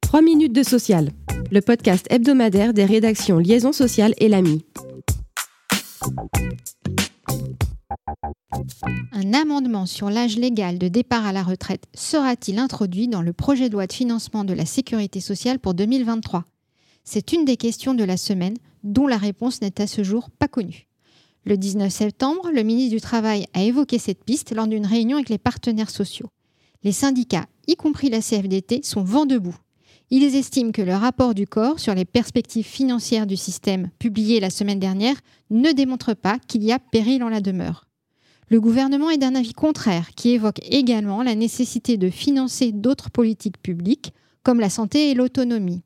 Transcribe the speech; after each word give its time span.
3 0.00 0.22
minutes 0.22 0.52
de 0.52 0.62
social, 0.62 1.10
le 1.50 1.60
podcast 1.60 2.06
hebdomadaire 2.10 2.72
des 2.72 2.84
rédactions 2.84 3.38
Liaison 3.38 3.72
sociale 3.72 4.14
et 4.18 4.28
l'AMI. 4.28 4.64
Un 9.12 9.34
amendement 9.34 9.86
sur 9.86 10.10
l'âge 10.10 10.36
légal 10.36 10.78
de 10.78 10.88
départ 10.88 11.26
à 11.26 11.32
la 11.32 11.42
retraite 11.42 11.84
sera-t-il 11.94 12.58
introduit 12.58 13.08
dans 13.08 13.22
le 13.22 13.32
projet 13.32 13.68
de 13.68 13.74
loi 13.74 13.86
de 13.86 13.92
financement 13.92 14.44
de 14.44 14.52
la 14.52 14.66
sécurité 14.66 15.20
sociale 15.20 15.58
pour 15.58 15.74
2023 15.74 16.44
C'est 17.04 17.32
une 17.32 17.44
des 17.44 17.56
questions 17.56 17.94
de 17.94 18.04
la 18.04 18.16
semaine 18.16 18.56
dont 18.82 19.06
la 19.06 19.18
réponse 19.18 19.60
n'est 19.60 19.80
à 19.80 19.86
ce 19.86 20.02
jour 20.02 20.30
pas 20.30 20.48
connue. 20.48 20.86
Le 21.44 21.56
19 21.56 21.90
septembre, 21.90 22.50
le 22.52 22.62
ministre 22.62 22.94
du 22.94 23.00
Travail 23.00 23.46
a 23.54 23.62
évoqué 23.62 23.98
cette 23.98 24.24
piste 24.24 24.54
lors 24.54 24.66
d'une 24.66 24.86
réunion 24.86 25.16
avec 25.16 25.28
les 25.28 25.38
partenaires 25.38 25.90
sociaux. 25.90 26.28
Les 26.82 26.92
syndicats, 26.92 27.46
y 27.66 27.76
compris 27.76 28.08
la 28.08 28.20
CFDT, 28.20 28.80
sont 28.82 29.02
vent 29.02 29.26
debout. 29.26 29.56
Ils 30.10 30.34
estiment 30.34 30.72
que 30.72 30.82
le 30.82 30.94
rapport 30.94 31.34
du 31.34 31.46
corps 31.46 31.78
sur 31.78 31.94
les 31.94 32.04
perspectives 32.04 32.66
financières 32.66 33.26
du 33.26 33.36
système, 33.36 33.90
publié 33.98 34.40
la 34.40 34.50
semaine 34.50 34.80
dernière, 34.80 35.16
ne 35.50 35.72
démontre 35.72 36.14
pas 36.14 36.38
qu'il 36.38 36.64
y 36.64 36.72
a 36.72 36.78
péril 36.78 37.22
en 37.22 37.28
la 37.28 37.40
demeure. 37.40 37.86
Le 38.48 38.60
gouvernement 38.60 39.10
est 39.10 39.18
d'un 39.18 39.36
avis 39.36 39.52
contraire, 39.52 40.10
qui 40.16 40.30
évoque 40.30 40.58
également 40.68 41.22
la 41.22 41.36
nécessité 41.36 41.96
de 41.96 42.10
financer 42.10 42.72
d'autres 42.72 43.10
politiques 43.10 43.62
publiques, 43.62 44.12
comme 44.42 44.58
la 44.58 44.70
santé 44.70 45.10
et 45.10 45.14
l'autonomie. 45.14 45.82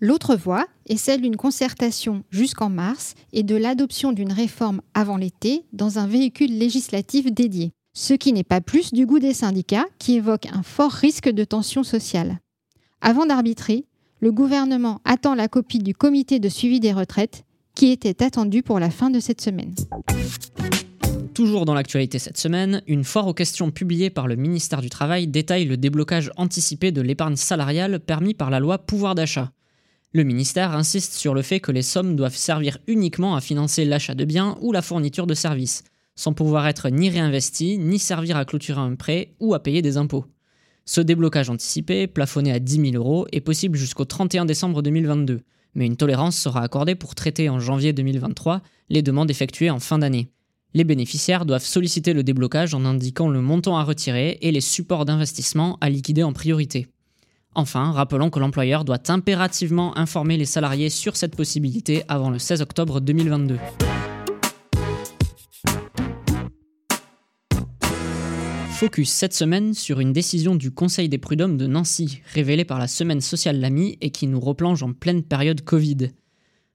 L'autre 0.00 0.34
voie 0.34 0.66
est 0.86 0.96
celle 0.96 1.20
d'une 1.20 1.36
concertation 1.36 2.24
jusqu'en 2.30 2.70
mars 2.70 3.14
et 3.32 3.44
de 3.44 3.54
l'adoption 3.54 4.12
d'une 4.12 4.32
réforme 4.32 4.80
avant 4.94 5.16
l'été 5.16 5.64
dans 5.72 6.00
un 6.00 6.08
véhicule 6.08 6.58
législatif 6.58 7.30
dédié. 7.32 7.72
Ce 7.94 8.14
qui 8.14 8.32
n'est 8.32 8.42
pas 8.42 8.62
plus 8.62 8.94
du 8.94 9.04
goût 9.04 9.18
des 9.18 9.34
syndicats 9.34 9.84
qui 9.98 10.16
évoquent 10.16 10.48
un 10.50 10.62
fort 10.62 10.92
risque 10.92 11.28
de 11.28 11.44
tension 11.44 11.82
sociale. 11.82 12.38
Avant 13.02 13.26
d'arbitrer, 13.26 13.84
le 14.20 14.32
gouvernement 14.32 15.02
attend 15.04 15.34
la 15.34 15.46
copie 15.46 15.78
du 15.78 15.94
comité 15.94 16.38
de 16.38 16.48
suivi 16.48 16.80
des 16.80 16.92
retraites 16.92 17.44
qui 17.74 17.90
était 17.90 18.22
attendu 18.24 18.62
pour 18.62 18.78
la 18.78 18.88
fin 18.88 19.10
de 19.10 19.20
cette 19.20 19.42
semaine. 19.42 19.74
Toujours 21.34 21.66
dans 21.66 21.74
l'actualité 21.74 22.18
cette 22.18 22.38
semaine, 22.38 22.82
une 22.86 23.04
foire 23.04 23.26
aux 23.26 23.34
questions 23.34 23.70
publiée 23.70 24.08
par 24.08 24.26
le 24.26 24.36
ministère 24.36 24.80
du 24.80 24.88
Travail 24.88 25.26
détaille 25.26 25.66
le 25.66 25.76
déblocage 25.76 26.30
anticipé 26.36 26.92
de 26.92 27.02
l'épargne 27.02 27.36
salariale 27.36 28.00
permis 28.00 28.32
par 28.32 28.48
la 28.48 28.60
loi 28.60 28.78
pouvoir 28.78 29.14
d'achat. 29.14 29.52
Le 30.14 30.24
ministère 30.24 30.74
insiste 30.74 31.12
sur 31.12 31.34
le 31.34 31.42
fait 31.42 31.60
que 31.60 31.72
les 31.72 31.82
sommes 31.82 32.16
doivent 32.16 32.36
servir 32.36 32.78
uniquement 32.86 33.34
à 33.34 33.42
financer 33.42 33.84
l'achat 33.84 34.14
de 34.14 34.24
biens 34.24 34.56
ou 34.60 34.72
la 34.72 34.82
fourniture 34.82 35.26
de 35.26 35.34
services, 35.34 35.84
sans 36.14 36.32
pouvoir 36.32 36.66
être 36.66 36.88
ni 36.88 37.10
réinvesties, 37.10 37.78
ni 37.78 37.98
servir 37.98 38.36
à 38.36 38.44
clôturer 38.44 38.80
un 38.80 38.94
prêt 38.94 39.34
ou 39.40 39.54
à 39.54 39.62
payer 39.62 39.82
des 39.82 39.96
impôts. 39.96 40.26
Ce 40.84 41.00
déblocage 41.00 41.50
anticipé, 41.50 42.06
plafonné 42.06 42.52
à 42.52 42.58
10 42.58 42.92
000 42.92 42.96
euros, 42.96 43.26
est 43.32 43.40
possible 43.40 43.78
jusqu'au 43.78 44.04
31 44.04 44.44
décembre 44.44 44.82
2022, 44.82 45.40
mais 45.74 45.86
une 45.86 45.96
tolérance 45.96 46.36
sera 46.36 46.62
accordée 46.62 46.94
pour 46.94 47.14
traiter 47.14 47.48
en 47.48 47.60
janvier 47.60 47.92
2023 47.92 48.62
les 48.90 49.02
demandes 49.02 49.30
effectuées 49.30 49.70
en 49.70 49.78
fin 49.78 49.98
d'année. 49.98 50.28
Les 50.74 50.84
bénéficiaires 50.84 51.44
doivent 51.44 51.64
solliciter 51.64 52.14
le 52.14 52.22
déblocage 52.22 52.74
en 52.74 52.84
indiquant 52.84 53.28
le 53.28 53.40
montant 53.40 53.76
à 53.76 53.84
retirer 53.84 54.38
et 54.40 54.52
les 54.52 54.60
supports 54.60 55.04
d'investissement 55.04 55.76
à 55.80 55.90
liquider 55.90 56.22
en 56.22 56.32
priorité. 56.32 56.88
Enfin, 57.54 57.92
rappelons 57.92 58.30
que 58.30 58.38
l'employeur 58.38 58.84
doit 58.84 59.02
impérativement 59.08 59.96
informer 59.98 60.38
les 60.38 60.46
salariés 60.46 60.88
sur 60.88 61.16
cette 61.16 61.36
possibilité 61.36 62.02
avant 62.08 62.30
le 62.30 62.38
16 62.38 62.62
octobre 62.62 63.00
2022. 63.00 63.58
Focus 68.82 69.10
cette 69.10 69.32
semaine 69.32 69.74
sur 69.74 70.00
une 70.00 70.12
décision 70.12 70.56
du 70.56 70.72
Conseil 70.72 71.08
des 71.08 71.16
prud'hommes 71.16 71.56
de 71.56 71.68
Nancy, 71.68 72.20
révélée 72.34 72.64
par 72.64 72.80
la 72.80 72.88
semaine 72.88 73.20
sociale 73.20 73.60
Lamy 73.60 73.96
et 74.00 74.10
qui 74.10 74.26
nous 74.26 74.40
replonge 74.40 74.82
en 74.82 74.92
pleine 74.92 75.22
période 75.22 75.60
Covid. 75.60 76.08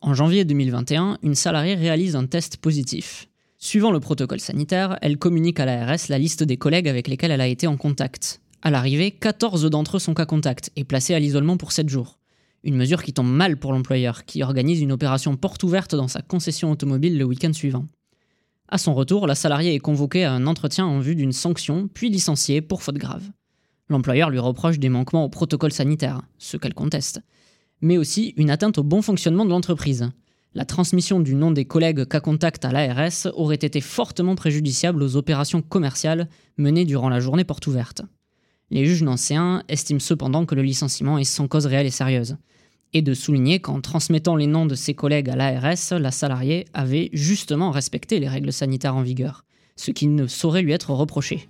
En 0.00 0.14
janvier 0.14 0.44
2021, 0.44 1.18
une 1.24 1.34
salariée 1.34 1.74
réalise 1.74 2.14
un 2.14 2.26
test 2.26 2.58
positif. 2.58 3.28
Suivant 3.58 3.90
le 3.90 3.98
protocole 3.98 4.38
sanitaire, 4.38 4.96
elle 5.02 5.18
communique 5.18 5.58
à 5.58 5.66
l'ARS 5.66 6.08
la 6.08 6.20
liste 6.20 6.44
des 6.44 6.56
collègues 6.56 6.86
avec 6.86 7.08
lesquels 7.08 7.32
elle 7.32 7.40
a 7.40 7.48
été 7.48 7.66
en 7.66 7.76
contact. 7.76 8.42
À 8.62 8.70
l'arrivée, 8.70 9.10
14 9.10 9.68
d'entre 9.68 9.96
eux 9.96 9.98
sont 9.98 10.14
cas 10.14 10.24
contact 10.24 10.70
et 10.76 10.84
placés 10.84 11.14
à 11.14 11.18
l'isolement 11.18 11.56
pour 11.56 11.72
7 11.72 11.88
jours. 11.88 12.20
Une 12.62 12.76
mesure 12.76 13.02
qui 13.02 13.12
tombe 13.12 13.26
mal 13.26 13.56
pour 13.56 13.72
l'employeur, 13.72 14.24
qui 14.24 14.44
organise 14.44 14.80
une 14.80 14.92
opération 14.92 15.36
porte 15.36 15.64
ouverte 15.64 15.96
dans 15.96 16.06
sa 16.06 16.22
concession 16.22 16.70
automobile 16.70 17.18
le 17.18 17.24
week-end 17.24 17.52
suivant. 17.52 17.86
À 18.70 18.76
son 18.76 18.94
retour, 18.94 19.26
la 19.26 19.34
salariée 19.34 19.74
est 19.74 19.78
convoquée 19.78 20.24
à 20.24 20.32
un 20.32 20.46
entretien 20.46 20.84
en 20.84 21.00
vue 21.00 21.14
d'une 21.14 21.32
sanction, 21.32 21.88
puis 21.88 22.10
licenciée 22.10 22.60
pour 22.60 22.82
faute 22.82 22.98
grave. 22.98 23.24
L'employeur 23.88 24.28
lui 24.28 24.38
reproche 24.38 24.78
des 24.78 24.90
manquements 24.90 25.24
au 25.24 25.30
protocole 25.30 25.72
sanitaire, 25.72 26.20
ce 26.36 26.58
qu'elle 26.58 26.74
conteste, 26.74 27.20
mais 27.80 27.96
aussi 27.96 28.34
une 28.36 28.50
atteinte 28.50 28.76
au 28.76 28.82
bon 28.82 29.00
fonctionnement 29.00 29.46
de 29.46 29.50
l'entreprise. 29.50 30.10
La 30.52 30.66
transmission 30.66 31.20
du 31.20 31.34
nom 31.34 31.50
des 31.50 31.64
collègues 31.64 32.04
cas 32.04 32.20
contact 32.20 32.66
à 32.66 32.72
l'ARS 32.72 33.28
aurait 33.32 33.56
été 33.56 33.80
fortement 33.80 34.34
préjudiciable 34.34 35.02
aux 35.02 35.16
opérations 35.16 35.62
commerciales 35.62 36.28
menées 36.58 36.84
durant 36.84 37.08
la 37.08 37.20
journée 37.20 37.44
porte 37.44 37.66
ouverte. 37.66 38.02
Les 38.70 38.84
juges 38.84 39.02
nancéens 39.02 39.62
estiment 39.68 40.00
cependant 40.00 40.44
que 40.44 40.54
le 40.54 40.62
licenciement 40.62 41.16
est 41.16 41.24
sans 41.24 41.48
cause 41.48 41.64
réelle 41.64 41.86
et 41.86 41.90
sérieuse, 41.90 42.36
et 42.92 43.02
de 43.02 43.14
souligner 43.14 43.60
qu'en 43.60 43.80
transmettant 43.80 44.36
les 44.36 44.46
noms 44.46 44.66
de 44.66 44.74
ses 44.74 44.94
collègues 44.94 45.30
à 45.30 45.36
l'ARS, 45.36 45.92
la 45.92 46.10
salariée 46.10 46.66
avait 46.74 47.10
justement 47.12 47.70
respecté 47.70 48.18
les 48.20 48.28
règles 48.28 48.52
sanitaires 48.52 48.96
en 48.96 49.02
vigueur, 49.02 49.44
ce 49.76 49.90
qui 49.90 50.06
ne 50.06 50.26
saurait 50.26 50.62
lui 50.62 50.72
être 50.72 50.90
reproché. 50.90 51.46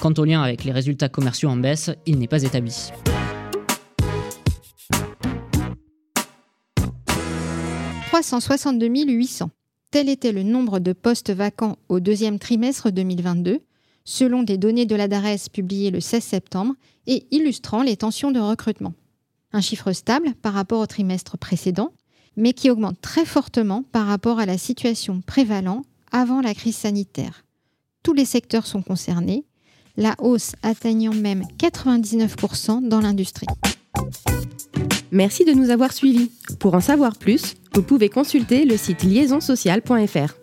Quant 0.00 0.12
au 0.18 0.24
lien 0.24 0.42
avec 0.42 0.64
les 0.64 0.72
résultats 0.72 1.08
commerciaux 1.08 1.50
en 1.50 1.56
baisse, 1.56 1.90
il 2.06 2.18
n'est 2.18 2.26
pas 2.26 2.42
établi. 2.42 2.90
«362 8.08 8.86
800. 8.86 9.50
Tel 9.90 10.08
était 10.08 10.32
le 10.32 10.42
nombre 10.42 10.78
de 10.80 10.92
postes 10.92 11.30
vacants 11.30 11.76
au 11.88 12.00
deuxième 12.00 12.38
trimestre 12.38 12.90
2022, 12.90 13.60
selon 14.04 14.42
des 14.42 14.58
données 14.58 14.86
de 14.86 14.96
la 14.96 15.08
DARES 15.08 15.48
publiées 15.52 15.90
le 15.90 16.00
16 16.00 16.22
septembre 16.22 16.74
et 17.06 17.26
illustrant 17.30 17.82
les 17.82 17.96
tensions 17.96 18.30
de 18.30 18.40
recrutement. 18.40 18.94
Un 19.54 19.60
chiffre 19.60 19.92
stable 19.92 20.34
par 20.42 20.52
rapport 20.52 20.80
au 20.80 20.86
trimestre 20.86 21.38
précédent, 21.38 21.92
mais 22.36 22.52
qui 22.52 22.70
augmente 22.70 23.00
très 23.00 23.24
fortement 23.24 23.84
par 23.92 24.06
rapport 24.06 24.40
à 24.40 24.46
la 24.46 24.58
situation 24.58 25.20
prévalente 25.24 25.86
avant 26.10 26.40
la 26.40 26.54
crise 26.54 26.76
sanitaire. 26.76 27.44
Tous 28.02 28.14
les 28.14 28.24
secteurs 28.24 28.66
sont 28.66 28.82
concernés, 28.82 29.44
la 29.96 30.16
hausse 30.18 30.56
atteignant 30.64 31.14
même 31.14 31.44
99% 31.58 32.88
dans 32.88 33.00
l'industrie. 33.00 33.46
Merci 35.12 35.44
de 35.44 35.52
nous 35.52 35.70
avoir 35.70 35.92
suivis. 35.92 36.32
Pour 36.58 36.74
en 36.74 36.80
savoir 36.80 37.16
plus, 37.16 37.54
vous 37.74 37.82
pouvez 37.82 38.08
consulter 38.08 38.64
le 38.64 38.76
site 38.76 39.04
liaisonsocial.fr. 39.04 40.34